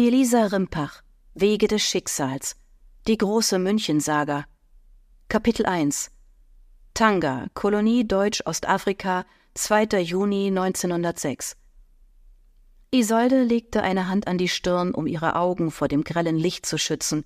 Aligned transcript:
Elisa 0.00 0.44
Rimpach 0.44 1.02
Wege 1.34 1.66
des 1.66 1.82
Schicksals 1.82 2.54
Die 3.08 3.18
große 3.18 3.58
Münchensaga 3.58 4.44
Kapitel 5.28 5.66
1 5.66 6.12
Tanga, 6.94 7.48
Kolonie 7.54 8.06
Deutsch-Ostafrika, 8.06 9.26
2. 9.54 10.00
Juni 10.02 10.46
1906 10.56 11.56
Isolde 12.92 13.42
legte 13.42 13.82
eine 13.82 14.06
Hand 14.06 14.28
an 14.28 14.38
die 14.38 14.46
Stirn, 14.46 14.94
um 14.94 15.08
ihre 15.08 15.34
Augen 15.34 15.72
vor 15.72 15.88
dem 15.88 16.04
grellen 16.04 16.38
Licht 16.38 16.64
zu 16.64 16.78
schützen. 16.78 17.24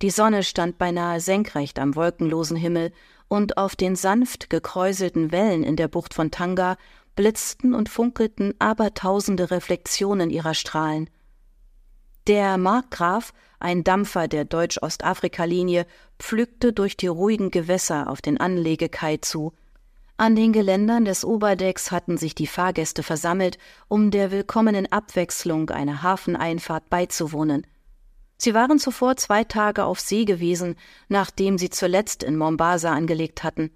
Die 0.00 0.10
Sonne 0.10 0.44
stand 0.44 0.78
beinahe 0.78 1.18
senkrecht 1.18 1.80
am 1.80 1.96
wolkenlosen 1.96 2.56
Himmel, 2.56 2.92
und 3.26 3.58
auf 3.58 3.74
den 3.74 3.96
sanft 3.96 4.48
gekräuselten 4.48 5.32
Wellen 5.32 5.64
in 5.64 5.74
der 5.74 5.88
Bucht 5.88 6.14
von 6.14 6.30
Tanga 6.30 6.76
blitzten 7.16 7.74
und 7.74 7.88
funkelten 7.88 8.54
abertausende 8.60 9.50
Reflexionen 9.50 10.30
ihrer 10.30 10.54
Strahlen. 10.54 11.10
Der 12.26 12.58
Markgraf, 12.58 13.32
ein 13.60 13.84
Dampfer 13.84 14.26
der 14.26 14.44
Deutsch-Ostafrika-Linie, 14.44 15.86
pflügte 16.18 16.72
durch 16.72 16.96
die 16.96 17.06
ruhigen 17.06 17.52
Gewässer 17.52 18.10
auf 18.10 18.20
den 18.20 18.40
Anlegekai 18.40 19.18
zu. 19.18 19.52
An 20.16 20.34
den 20.34 20.52
Geländern 20.52 21.04
des 21.04 21.24
Oberdecks 21.24 21.92
hatten 21.92 22.16
sich 22.16 22.34
die 22.34 22.48
Fahrgäste 22.48 23.04
versammelt, 23.04 23.58
um 23.86 24.10
der 24.10 24.32
willkommenen 24.32 24.90
Abwechslung 24.90 25.70
einer 25.70 26.02
Hafeneinfahrt 26.02 26.90
beizuwohnen. 26.90 27.64
Sie 28.38 28.54
waren 28.54 28.80
zuvor 28.80 29.16
zwei 29.16 29.44
Tage 29.44 29.84
auf 29.84 30.00
See 30.00 30.24
gewesen, 30.24 30.74
nachdem 31.08 31.58
sie 31.58 31.70
zuletzt 31.70 32.24
in 32.24 32.36
Mombasa 32.36 32.92
angelegt 32.92 33.44
hatten. 33.44 33.70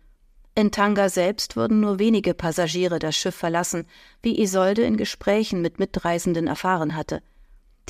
In 0.57 0.73
Tanga 0.73 1.09
selbst 1.09 1.55
würden 1.55 1.79
nur 1.79 2.01
wenige 2.01 2.35
Passagiere 2.35 2.99
das 2.99 3.17
Schiff 3.17 3.37
verlassen, 3.37 3.87
wie 4.23 4.43
Isolde 4.43 4.83
in 4.83 4.97
Gesprächen 4.97 5.63
mit 5.63 5.79
Mitreisenden 5.79 6.49
erfahren 6.49 6.97
hatte. 6.97 7.23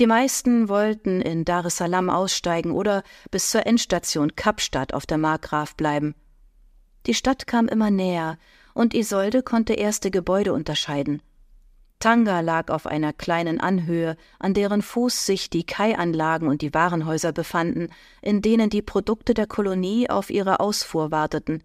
Die 0.01 0.07
meisten 0.07 0.71
wollten 0.71 1.21
in 1.21 1.45
Dar 1.45 1.67
es 1.67 1.77
Salaam 1.77 2.09
aussteigen 2.09 2.73
oder 2.73 3.03
bis 3.31 3.51
zur 3.51 3.67
Endstation 3.67 4.35
Kapstadt 4.35 4.95
auf 4.95 5.05
der 5.05 5.19
Markgraf 5.19 5.77
bleiben. 5.77 6.15
Die 7.05 7.13
Stadt 7.13 7.47
kam 7.47 7.69
immer 7.69 7.91
näher, 7.91 8.39
und 8.73 8.95
Isolde 8.95 9.43
konnte 9.43 9.75
erste 9.75 10.11
Gebäude 10.11 10.55
unterscheiden. 10.55 11.21
Tanga 11.99 12.41
lag 12.41 12.71
auf 12.71 12.87
einer 12.87 13.13
kleinen 13.13 13.61
Anhöhe, 13.61 14.17
an 14.39 14.55
deren 14.55 14.81
Fuß 14.81 15.27
sich 15.27 15.51
die 15.51 15.67
Kaianlagen 15.67 16.49
und 16.49 16.63
die 16.63 16.73
Warenhäuser 16.73 17.33
befanden, 17.33 17.89
in 18.23 18.41
denen 18.41 18.71
die 18.71 18.81
Produkte 18.81 19.35
der 19.35 19.47
Kolonie 19.47 20.09
auf 20.09 20.31
ihre 20.31 20.61
Ausfuhr 20.61 21.11
warteten. 21.11 21.63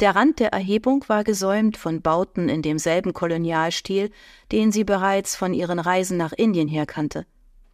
Der 0.00 0.16
Rand 0.16 0.40
der 0.40 0.52
Erhebung 0.52 1.04
war 1.06 1.22
gesäumt 1.22 1.76
von 1.76 2.02
Bauten 2.02 2.48
in 2.48 2.62
demselben 2.62 3.12
Kolonialstil, 3.12 4.10
den 4.50 4.72
sie 4.72 4.82
bereits 4.82 5.36
von 5.36 5.54
ihren 5.54 5.78
Reisen 5.78 6.16
nach 6.16 6.32
Indien 6.32 6.66
her 6.66 6.86
kannte. 6.86 7.24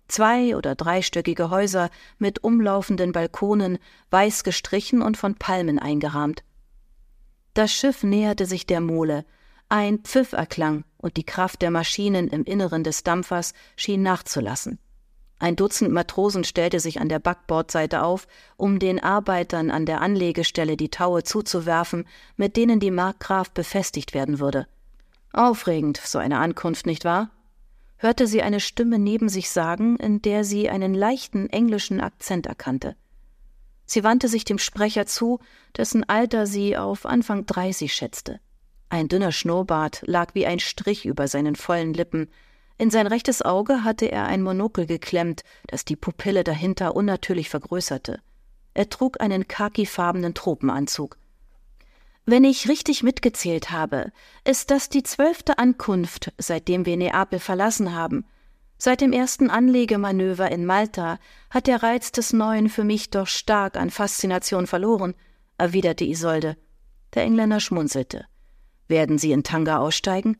Zwei- 0.09 0.57
oder 0.57 0.75
dreistöckige 0.75 1.51
Häuser 1.51 1.91
mit 2.19 2.43
umlaufenden 2.43 3.13
Balkonen, 3.13 3.79
weiß 4.11 4.43
gestrichen 4.43 5.03
und 5.03 5.17
von 5.17 5.35
Palmen 5.35 5.79
eingerahmt. 5.79 6.43
Das 7.55 7.73
Schiff 7.73 8.03
näherte 8.03 8.47
sich 8.47 8.67
der 8.67 8.81
Mole. 8.81 9.25
Ein 9.69 9.99
Pfiff 9.99 10.33
erklang 10.33 10.85
und 10.97 11.17
die 11.17 11.25
Kraft 11.25 11.61
der 11.61 11.71
Maschinen 11.71 12.29
im 12.29 12.45
Inneren 12.45 12.85
des 12.85 13.05
Dampfers 13.05 13.53
schien 13.77 14.03
nachzulassen. 14.03 14.79
Ein 15.41 15.55
Dutzend 15.57 15.93
Matrosen 15.93 16.43
stellte 16.43 16.81
sich 16.81 17.01
an 17.01 17.09
der 17.09 17.21
Backbordseite 17.21 18.03
auf, 18.03 18.27
um 18.57 18.79
den 18.79 19.01
Arbeitern 19.01 19.71
an 19.71 19.87
der 19.87 20.01
Anlegestelle 20.01 20.77
die 20.77 20.91
Taue 20.91 21.23
zuzuwerfen, 21.23 22.07
mit 22.37 22.57
denen 22.57 22.81
die 22.81 22.91
Markgraf 22.91 23.51
befestigt 23.51 24.15
werden 24.15 24.41
würde. 24.41 24.67
Aufregend, 25.33 26.01
so 26.03 26.19
eine 26.19 26.39
Ankunft, 26.39 26.87
nicht 26.87 27.05
wahr? 27.05 27.31
Hörte 27.99 28.27
sie 28.27 28.43
eine 28.43 28.61
Stimme 28.61 28.99
neben 28.99 29.29
sich 29.29 29.51
sagen, 29.51 29.97
in 29.97 30.23
der 30.23 30.45
sie 30.45 30.71
einen 30.71 30.95
leichten 30.95 31.51
englischen 31.51 32.01
Akzent 32.01 32.47
erkannte. 32.47 32.97
Sie 33.85 34.05
wandte 34.05 34.29
sich 34.29 34.45
dem 34.45 34.59
Sprecher 34.59 35.07
zu, 35.07 35.41
dessen 35.77 36.09
Alter 36.09 36.47
sie 36.47 36.77
auf 36.77 37.07
Anfang 37.07 37.47
dreißig 37.47 37.93
schätzte. 37.95 38.41
Ein 38.89 39.09
dünner 39.09 39.33
Schnurrbart 39.33 40.03
lag 40.07 40.35
wie 40.35 40.47
ein 40.47 40.61
Strich 40.61 41.05
über 41.05 41.29
seinen 41.29 41.57
vollen 41.57 41.93
Lippen. 41.93 42.31
In 42.79 42.91
sein 42.91 43.07
rechtes 43.07 43.43
Auge 43.43 43.85
hatte 43.85 44.07
er 44.07 44.27
ein 44.27 44.43
Monokel 44.43 44.87
geklemmt, 44.87 45.43
das 45.67 45.85
die 45.85 45.97
Pupille 45.97 46.45
dahinter 46.45 46.95
unnatürlich 46.97 47.49
vergrößerte. 47.49 48.21
Er 48.75 48.89
trug 48.89 49.21
einen 49.21 49.49
khakifarbenen 49.49 50.35
Tropenanzug. 50.35 51.19
Wenn 52.31 52.45
ich 52.45 52.69
richtig 52.69 53.03
mitgezählt 53.03 53.71
habe, 53.71 54.13
ist 54.45 54.71
das 54.71 54.91
die 54.91 55.03
zwölfte 55.03 55.57
Ankunft, 55.57 56.31
seitdem 56.37 56.85
wir 56.85 56.99
Neapel 56.99 57.39
verlassen 57.39 57.95
haben. 57.95 58.27
Seit 58.77 59.01
dem 59.01 59.15
ersten 59.15 59.49
Anlegemanöver 59.49 60.53
in 60.53 60.67
Malta 60.67 61.19
hat 61.49 61.67
der 61.67 61.83
Reiz 61.83 62.13
des 62.13 62.35
Neuen 62.35 62.69
für 62.69 62.85
mich 62.85 63.09
doch 63.09 63.29
stark 63.29 63.79
an 63.79 63.89
Faszination 63.89 64.67
verloren, 64.67 65.15
erwiderte 65.57 66.05
Isolde. 66.05 66.59
Der 67.15 67.23
Engländer 67.23 67.61
schmunzelte. 67.61 68.27
Werden 68.89 69.17
Sie 69.17 69.33
in 69.33 69.43
Tanga 69.43 69.79
aussteigen? 69.79 70.37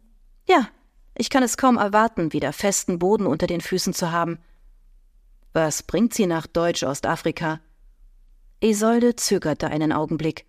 Ja, 0.47 0.69
ich 1.17 1.31
kann 1.31 1.43
es 1.43 1.57
kaum 1.57 1.79
erwarten, 1.79 2.35
wieder 2.35 2.53
festen 2.53 2.99
Boden 2.99 3.27
unter 3.27 3.47
den 3.47 3.63
Füßen 3.63 3.95
zu 3.95 4.13
haben. 4.13 4.41
Was 5.55 5.83
bringt 5.83 6.13
Sie 6.13 6.27
nach 6.27 6.47
Deutsch-Ostafrika? 6.47 7.61
Isolde 8.61 9.17
zögerte 9.17 9.69
einen 9.69 9.95
Augenblick. 9.95 10.48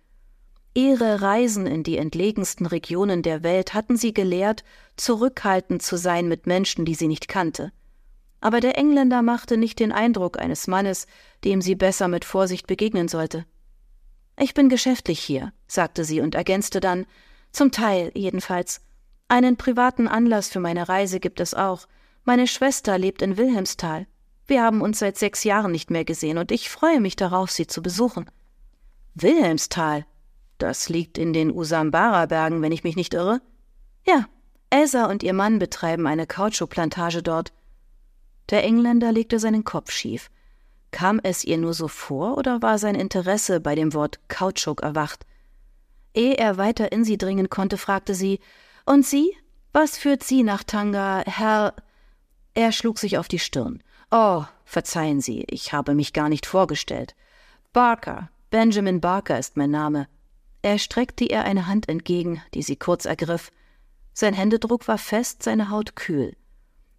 Ihre 0.74 1.20
Reisen 1.20 1.66
in 1.66 1.82
die 1.82 1.96
entlegensten 1.96 2.64
Regionen 2.66 3.22
der 3.22 3.42
Welt 3.42 3.74
hatten 3.74 3.96
sie 3.96 4.14
gelehrt, 4.14 4.62
zurückhaltend 4.96 5.82
zu 5.82 5.96
sein 5.96 6.28
mit 6.28 6.46
Menschen, 6.46 6.84
die 6.84 6.94
sie 6.94 7.08
nicht 7.08 7.26
kannte. 7.26 7.72
Aber 8.40 8.60
der 8.60 8.78
Engländer 8.78 9.20
machte 9.20 9.56
nicht 9.56 9.80
den 9.80 9.92
Eindruck 9.92 10.38
eines 10.38 10.68
Mannes, 10.68 11.06
dem 11.44 11.60
sie 11.60 11.74
besser 11.74 12.08
mit 12.08 12.24
Vorsicht 12.24 12.66
begegnen 12.66 13.08
sollte. 13.08 13.46
Ich 14.38 14.54
bin 14.54 14.68
geschäftlich 14.68 15.20
hier, 15.20 15.52
sagte 15.66 16.04
sie 16.04 16.20
und 16.20 16.34
ergänzte 16.34 16.80
dann, 16.80 17.04
zum 17.52 17.72
Teil 17.72 18.12
jedenfalls. 18.14 18.80
Einen 19.28 19.56
privaten 19.56 20.08
Anlass 20.08 20.48
für 20.48 20.60
meine 20.60 20.88
Reise 20.88 21.20
gibt 21.20 21.40
es 21.40 21.52
auch. 21.52 21.86
Meine 22.24 22.46
Schwester 22.46 22.96
lebt 22.96 23.22
in 23.22 23.36
Wilhelmsthal. 23.36 24.06
Wir 24.46 24.62
haben 24.62 24.80
uns 24.80 25.00
seit 25.00 25.18
sechs 25.18 25.44
Jahren 25.44 25.72
nicht 25.72 25.90
mehr 25.90 26.04
gesehen 26.04 26.38
und 26.38 26.52
ich 26.52 26.70
freue 26.70 27.00
mich 27.00 27.16
darauf, 27.16 27.50
sie 27.50 27.66
zu 27.66 27.82
besuchen. 27.82 28.30
Wilhelmsthal, 29.14 30.06
das 30.62 30.88
liegt 30.88 31.18
in 31.18 31.32
den 31.32 31.50
Usambara-Bergen, 31.50 32.62
wenn 32.62 32.72
ich 32.72 32.84
mich 32.84 32.96
nicht 32.96 33.14
irre. 33.14 33.40
Ja, 34.06 34.26
Elsa 34.70 35.06
und 35.06 35.22
ihr 35.22 35.32
Mann 35.32 35.58
betreiben 35.58 36.06
eine 36.06 36.26
Kautschukplantage 36.26 37.22
dort. 37.22 37.52
Der 38.50 38.64
Engländer 38.64 39.12
legte 39.12 39.38
seinen 39.38 39.64
Kopf 39.64 39.90
schief. 39.90 40.30
Kam 40.90 41.20
es 41.22 41.44
ihr 41.44 41.58
nur 41.58 41.74
so 41.74 41.88
vor 41.88 42.36
oder 42.36 42.62
war 42.62 42.78
sein 42.78 42.94
Interesse 42.94 43.60
bei 43.60 43.74
dem 43.74 43.94
Wort 43.94 44.20
Kautschuk 44.28 44.82
erwacht? 44.82 45.24
Ehe 46.14 46.36
er 46.36 46.56
weiter 46.56 46.90
in 46.92 47.04
sie 47.04 47.18
dringen 47.18 47.48
konnte, 47.48 47.76
fragte 47.76 48.14
sie: 48.14 48.40
Und 48.86 49.06
Sie? 49.06 49.36
Was 49.72 49.96
führt 49.96 50.24
Sie 50.24 50.42
nach 50.42 50.64
Tanga, 50.64 51.22
Herr? 51.26 51.74
Er 52.54 52.72
schlug 52.72 52.98
sich 52.98 53.18
auf 53.18 53.28
die 53.28 53.38
Stirn. 53.38 53.84
Oh, 54.10 54.44
verzeihen 54.64 55.20
Sie, 55.20 55.44
ich 55.48 55.72
habe 55.72 55.94
mich 55.94 56.12
gar 56.12 56.28
nicht 56.28 56.44
vorgestellt. 56.44 57.14
Barker, 57.72 58.30
Benjamin 58.50 59.00
Barker 59.00 59.38
ist 59.38 59.56
mein 59.56 59.70
Name. 59.70 60.08
Er 60.62 60.78
streckte 60.78 61.24
ihr 61.24 61.44
eine 61.44 61.66
Hand 61.66 61.88
entgegen, 61.88 62.42
die 62.54 62.62
sie 62.62 62.76
kurz 62.76 63.04
ergriff. 63.04 63.50
Sein 64.12 64.34
Händedruck 64.34 64.88
war 64.88 64.98
fest, 64.98 65.42
seine 65.42 65.70
Haut 65.70 65.96
kühl. 65.96 66.36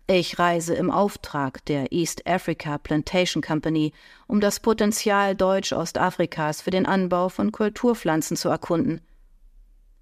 Ich 0.08 0.40
reise 0.40 0.74
im 0.74 0.92
Auftrag 0.92 1.64
der 1.66 1.92
East 1.94 2.28
Africa 2.28 2.78
Plantation 2.78 3.42
Company, 3.42 3.94
um 4.28 4.42
das 4.42 4.60
Potenzial 4.60 5.36
Deutsch-Ostafrikas 5.36 6.62
für 6.62 6.72
den 6.72 6.86
Anbau 6.86 7.30
von 7.30 7.52
Kulturpflanzen 7.52 8.36
zu 8.36 8.50
erkunden. 8.50 9.02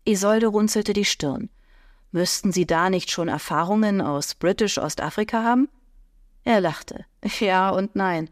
Isolde 0.05 0.47
runzelte 0.47 0.93
die 0.93 1.05
Stirn. 1.05 1.49
Müssten 2.11 2.51
Sie 2.51 2.65
da 2.65 2.89
nicht 2.89 3.11
schon 3.11 3.27
Erfahrungen 3.27 4.01
aus 4.01 4.33
British 4.33 4.79
Ostafrika 4.79 5.43
haben? 5.43 5.69
Er 6.43 6.61
lachte. 6.61 7.05
Ja 7.39 7.69
und 7.69 7.95
nein. 7.95 8.29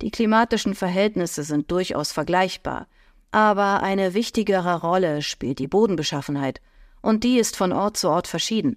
Die 0.00 0.10
klimatischen 0.10 0.74
Verhältnisse 0.74 1.44
sind 1.44 1.70
durchaus 1.70 2.10
vergleichbar. 2.10 2.88
Aber 3.32 3.82
eine 3.82 4.14
wichtigere 4.14 4.80
Rolle 4.80 5.22
spielt 5.22 5.58
die 5.58 5.68
Bodenbeschaffenheit, 5.68 6.60
und 7.00 7.24
die 7.24 7.38
ist 7.38 7.56
von 7.56 7.72
Ort 7.72 7.96
zu 7.96 8.08
Ort 8.08 8.26
verschieden. 8.26 8.76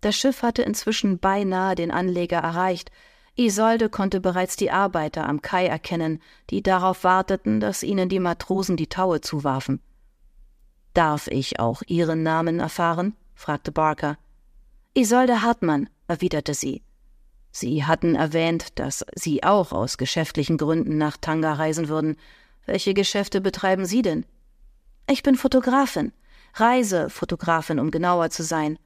Das 0.00 0.16
Schiff 0.16 0.42
hatte 0.42 0.62
inzwischen 0.62 1.18
beinahe 1.18 1.74
den 1.74 1.90
Anleger 1.90 2.38
erreicht. 2.38 2.90
Isolde 3.36 3.88
konnte 3.88 4.20
bereits 4.20 4.56
die 4.56 4.70
Arbeiter 4.70 5.28
am 5.28 5.42
Kai 5.42 5.66
erkennen, 5.66 6.20
die 6.50 6.62
darauf 6.62 7.04
warteten, 7.04 7.60
dass 7.60 7.82
ihnen 7.82 8.08
die 8.08 8.20
Matrosen 8.20 8.76
die 8.76 8.88
Taue 8.88 9.20
zuwarfen. 9.20 9.80
Darf 10.94 11.28
ich 11.28 11.60
auch 11.60 11.82
Ihren 11.86 12.22
Namen 12.22 12.58
erfahren? 12.58 13.14
fragte 13.34 13.72
Barker. 13.72 14.16
Isolde 14.94 15.42
Hartmann, 15.42 15.90
erwiderte 16.08 16.54
sie. 16.54 16.82
Sie 17.50 17.84
hatten 17.84 18.14
erwähnt, 18.14 18.78
dass 18.78 19.04
Sie 19.14 19.42
auch 19.42 19.72
aus 19.72 19.98
geschäftlichen 19.98 20.56
Gründen 20.56 20.96
nach 20.96 21.16
Tanga 21.18 21.52
reisen 21.52 21.88
würden. 21.88 22.16
Welche 22.66 22.94
Geschäfte 22.94 23.40
betreiben 23.40 23.86
Sie 23.86 24.02
denn? 24.02 24.26
Ich 25.08 25.22
bin 25.22 25.36
Fotografin, 25.36 26.12
Reisefotografin, 26.54 27.78
um 27.78 27.90
genauer 27.90 28.30
zu 28.30 28.42
sein. 28.42 28.78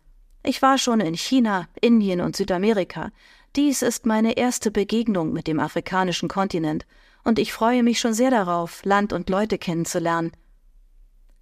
Ich 0.42 0.62
war 0.62 0.78
schon 0.78 1.00
in 1.00 1.14
China, 1.14 1.66
Indien 1.80 2.20
und 2.20 2.36
Südamerika. 2.36 3.10
Dies 3.56 3.82
ist 3.82 4.06
meine 4.06 4.36
erste 4.36 4.70
Begegnung 4.70 5.32
mit 5.32 5.46
dem 5.46 5.58
afrikanischen 5.58 6.28
Kontinent, 6.28 6.86
und 7.24 7.38
ich 7.38 7.52
freue 7.52 7.82
mich 7.82 8.00
schon 8.00 8.14
sehr 8.14 8.30
darauf, 8.30 8.84
Land 8.84 9.12
und 9.12 9.28
Leute 9.28 9.58
kennenzulernen. 9.58 10.32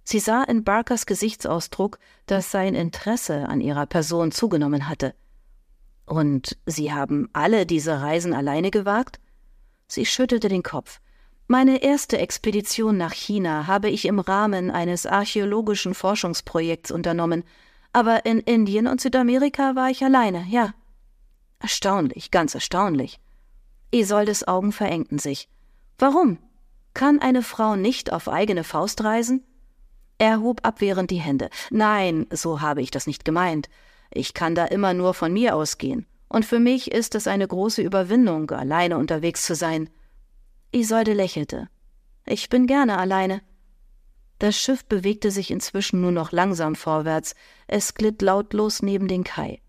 Sie 0.03 0.19
sah 0.19 0.43
in 0.43 0.63
Barkers 0.63 1.05
Gesichtsausdruck, 1.05 1.99
dass 2.25 2.51
sein 2.51 2.73
Interesse 2.73 3.47
an 3.47 3.61
ihrer 3.61 3.85
Person 3.85 4.31
zugenommen 4.31 4.89
hatte. 4.89 5.13
Und 6.05 6.57
Sie 6.65 6.91
haben 6.91 7.29
alle 7.33 7.65
diese 7.65 8.01
Reisen 8.01 8.33
alleine 8.33 8.71
gewagt? 8.71 9.19
Sie 9.87 10.05
schüttelte 10.05 10.49
den 10.49 10.63
Kopf. 10.63 10.99
Meine 11.51 11.81
erste 11.81 12.19
Expedition 12.19 12.95
nach 12.97 13.11
China 13.11 13.65
habe 13.65 13.89
ich 13.89 14.05
im 14.05 14.19
Rahmen 14.19 14.69
eines 14.69 15.07
archäologischen 15.07 15.95
Forschungsprojekts 15.95 16.91
unternommen, 16.91 17.43
aber 17.91 18.27
in 18.27 18.37
Indien 18.37 18.85
und 18.85 19.01
Südamerika 19.01 19.75
war 19.75 19.89
ich 19.89 20.03
alleine, 20.03 20.45
ja. 20.47 20.75
Erstaunlich, 21.57 22.29
ganz 22.29 22.53
erstaunlich. 22.53 23.19
Isoldes 23.89 24.47
Augen 24.47 24.71
verengten 24.71 25.17
sich. 25.17 25.49
Warum? 25.97 26.37
Kann 26.93 27.17
eine 27.17 27.41
Frau 27.41 27.75
nicht 27.75 28.13
auf 28.13 28.29
eigene 28.29 28.63
Faust 28.63 29.03
reisen? 29.03 29.43
Er 30.19 30.41
hob 30.41 30.63
abwehrend 30.63 31.09
die 31.09 31.15
Hände. 31.15 31.49
Nein, 31.71 32.27
so 32.29 32.61
habe 32.61 32.83
ich 32.83 32.91
das 32.91 33.07
nicht 33.07 33.25
gemeint. 33.25 33.69
Ich 34.11 34.35
kann 34.35 34.53
da 34.53 34.65
immer 34.65 34.93
nur 34.93 35.15
von 35.15 35.33
mir 35.33 35.55
ausgehen. 35.55 36.05
Und 36.27 36.45
für 36.45 36.59
mich 36.59 36.91
ist 36.91 37.15
es 37.15 37.25
eine 37.25 37.47
große 37.47 37.81
Überwindung, 37.81 38.51
alleine 38.51 38.99
unterwegs 38.99 39.47
zu 39.47 39.55
sein. 39.55 39.89
Isolde 40.71 41.13
lächelte. 41.13 41.67
Ich 42.25 42.49
bin 42.49 42.67
gerne 42.67 42.99
alleine. 42.99 43.41
Das 44.37 44.55
Schiff 44.55 44.85
bewegte 44.85 45.31
sich 45.31 45.49
inzwischen 45.49 45.99
nur 45.99 46.11
noch 46.11 46.31
langsam 46.31 46.75
vorwärts. 46.75 47.33
Es 47.67 47.95
glitt 47.95 48.21
lautlos 48.21 48.83
neben 48.83 49.07
den 49.07 49.23
Kai. 49.23 49.61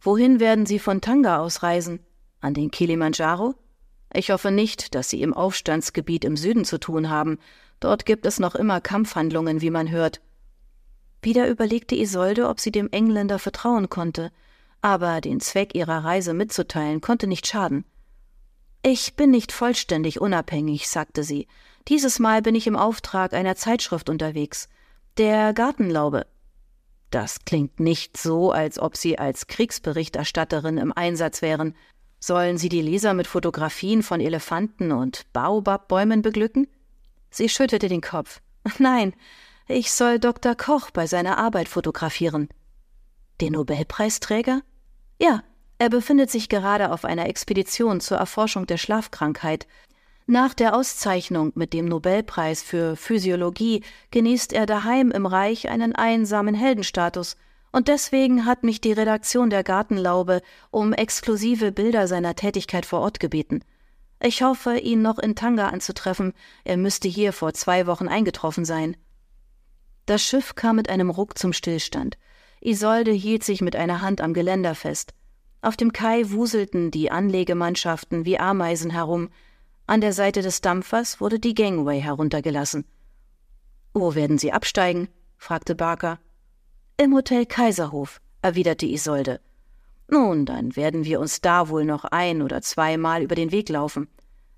Wohin 0.00 0.38
werden 0.38 0.66
Sie 0.66 0.78
von 0.78 1.00
Tanga 1.00 1.38
aus 1.38 1.62
reisen? 1.62 2.00
An 2.40 2.52
den 2.52 2.70
Kilimanjaro? 2.70 3.54
Ich 4.12 4.30
hoffe 4.30 4.50
nicht, 4.50 4.94
dass 4.94 5.08
Sie 5.08 5.22
im 5.22 5.32
Aufstandsgebiet 5.32 6.24
im 6.24 6.36
Süden 6.36 6.66
zu 6.66 6.78
tun 6.78 7.08
haben. 7.08 7.38
Dort 7.80 8.04
gibt 8.04 8.26
es 8.26 8.38
noch 8.38 8.54
immer 8.54 8.82
Kampfhandlungen, 8.82 9.62
wie 9.62 9.70
man 9.70 9.90
hört. 9.90 10.20
Wieder 11.22 11.48
überlegte 11.48 11.96
Isolde, 11.96 12.48
ob 12.48 12.60
sie 12.60 12.70
dem 12.70 12.90
Engländer 12.92 13.38
vertrauen 13.38 13.88
konnte, 13.88 14.30
aber 14.82 15.22
den 15.22 15.40
Zweck 15.40 15.74
ihrer 15.74 16.04
Reise 16.04 16.34
mitzuteilen 16.34 17.00
konnte 17.00 17.26
nicht 17.26 17.46
schaden. 17.46 17.86
Ich 18.88 19.16
bin 19.16 19.32
nicht 19.32 19.50
vollständig 19.50 20.20
unabhängig, 20.20 20.88
sagte 20.88 21.24
sie. 21.24 21.48
Dieses 21.88 22.20
Mal 22.20 22.40
bin 22.40 22.54
ich 22.54 22.68
im 22.68 22.76
Auftrag 22.76 23.32
einer 23.32 23.56
Zeitschrift 23.56 24.08
unterwegs. 24.08 24.68
Der 25.18 25.52
Gartenlaube. 25.52 26.24
Das 27.10 27.44
klingt 27.44 27.80
nicht 27.80 28.16
so, 28.16 28.52
als 28.52 28.78
ob 28.78 28.96
Sie 28.96 29.18
als 29.18 29.48
Kriegsberichterstatterin 29.48 30.78
im 30.78 30.92
Einsatz 30.92 31.42
wären. 31.42 31.74
Sollen 32.20 32.58
Sie 32.58 32.68
die 32.68 32.80
Leser 32.80 33.12
mit 33.12 33.26
Fotografien 33.26 34.04
von 34.04 34.20
Elefanten 34.20 34.92
und 34.92 35.26
Baobabbäumen 35.32 36.22
beglücken? 36.22 36.68
Sie 37.28 37.48
schüttelte 37.48 37.88
den 37.88 38.02
Kopf. 38.02 38.40
Nein, 38.78 39.14
ich 39.66 39.90
soll 39.90 40.20
Dr. 40.20 40.54
Koch 40.54 40.92
bei 40.92 41.08
seiner 41.08 41.38
Arbeit 41.38 41.68
fotografieren. 41.68 42.48
Den 43.40 43.54
Nobelpreisträger? 43.54 44.62
Ja, 45.20 45.42
er 45.78 45.90
befindet 45.90 46.30
sich 46.30 46.48
gerade 46.48 46.90
auf 46.90 47.04
einer 47.04 47.28
Expedition 47.28 48.00
zur 48.00 48.16
Erforschung 48.16 48.66
der 48.66 48.78
Schlafkrankheit. 48.78 49.66
Nach 50.26 50.54
der 50.54 50.74
Auszeichnung 50.74 51.52
mit 51.54 51.72
dem 51.72 51.86
Nobelpreis 51.86 52.62
für 52.62 52.96
Physiologie 52.96 53.82
genießt 54.10 54.52
er 54.52 54.66
daheim 54.66 55.10
im 55.10 55.26
Reich 55.26 55.68
einen 55.68 55.94
einsamen 55.94 56.54
Heldenstatus, 56.54 57.36
und 57.72 57.88
deswegen 57.88 58.46
hat 58.46 58.64
mich 58.64 58.80
die 58.80 58.92
Redaktion 58.92 59.50
der 59.50 59.62
Gartenlaube 59.62 60.40
um 60.70 60.94
exklusive 60.94 61.72
Bilder 61.72 62.08
seiner 62.08 62.34
Tätigkeit 62.34 62.86
vor 62.86 63.00
Ort 63.00 63.20
gebeten. 63.20 63.60
Ich 64.18 64.42
hoffe, 64.42 64.78
ihn 64.78 65.02
noch 65.02 65.18
in 65.18 65.36
Tanga 65.36 65.68
anzutreffen, 65.68 66.32
er 66.64 66.78
müsste 66.78 67.06
hier 67.06 67.34
vor 67.34 67.52
zwei 67.52 67.86
Wochen 67.86 68.08
eingetroffen 68.08 68.64
sein. 68.64 68.96
Das 70.06 70.22
Schiff 70.22 70.54
kam 70.54 70.76
mit 70.76 70.88
einem 70.88 71.10
Ruck 71.10 71.36
zum 71.36 71.52
Stillstand. 71.52 72.16
Isolde 72.60 73.12
hielt 73.12 73.44
sich 73.44 73.60
mit 73.60 73.76
einer 73.76 74.00
Hand 74.00 74.20
am 74.20 74.32
Geländer 74.32 74.74
fest. 74.74 75.12
Auf 75.66 75.76
dem 75.76 75.92
Kai 75.92 76.30
wuselten 76.30 76.92
die 76.92 77.10
Anlegemannschaften 77.10 78.24
wie 78.24 78.38
Ameisen 78.38 78.92
herum. 78.92 79.30
An 79.88 80.00
der 80.00 80.12
Seite 80.12 80.40
des 80.40 80.60
Dampfers 80.60 81.20
wurde 81.20 81.40
die 81.40 81.54
Gangway 81.54 82.00
heruntergelassen. 82.00 82.84
Wo 83.92 84.14
werden 84.14 84.38
Sie 84.38 84.52
absteigen? 84.52 85.08
fragte 85.38 85.74
Barker. 85.74 86.20
Im 86.98 87.12
Hotel 87.16 87.46
Kaiserhof, 87.46 88.20
erwiderte 88.42 88.86
Isolde. 88.86 89.40
Nun, 90.06 90.46
dann 90.46 90.76
werden 90.76 91.04
wir 91.04 91.18
uns 91.18 91.40
da 91.40 91.68
wohl 91.68 91.84
noch 91.84 92.04
ein 92.04 92.42
oder 92.42 92.62
zweimal 92.62 93.22
über 93.24 93.34
den 93.34 93.50
Weg 93.50 93.68
laufen. 93.68 94.06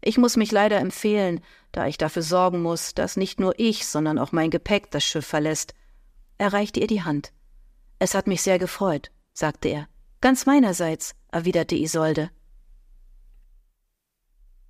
Ich 0.02 0.18
muss 0.18 0.36
mich 0.36 0.52
leider 0.52 0.78
empfehlen, 0.78 1.40
da 1.72 1.86
ich 1.86 1.96
dafür 1.96 2.20
sorgen 2.20 2.60
muss, 2.60 2.92
dass 2.92 3.16
nicht 3.16 3.40
nur 3.40 3.54
ich, 3.56 3.86
sondern 3.86 4.18
auch 4.18 4.32
mein 4.32 4.50
Gepäck 4.50 4.90
das 4.90 5.04
Schiff 5.04 5.26
verlässt. 5.26 5.72
Er 6.36 6.52
reichte 6.52 6.80
ihr 6.80 6.86
die 6.86 7.02
Hand. 7.02 7.32
Es 7.98 8.14
hat 8.14 8.26
mich 8.26 8.42
sehr 8.42 8.58
gefreut, 8.58 9.10
sagte 9.32 9.68
er. 9.68 9.88
Ganz 10.20 10.46
meinerseits, 10.46 11.14
erwiderte 11.30 11.76
Isolde. 11.76 12.30